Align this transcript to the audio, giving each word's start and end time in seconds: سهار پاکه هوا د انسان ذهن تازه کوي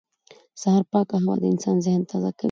سهار 0.61 0.83
پاکه 0.91 1.15
هوا 1.21 1.33
د 1.39 1.43
انسان 1.51 1.75
ذهن 1.85 2.01
تازه 2.09 2.29
کوي 2.35 2.39